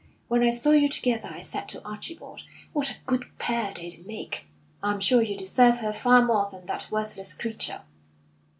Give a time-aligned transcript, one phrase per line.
[0.29, 4.47] When I saw you together I said to Archibald: 'What a good pair they'd make!'
[4.81, 7.83] I'm sure you deserve her far more than that worthless creature."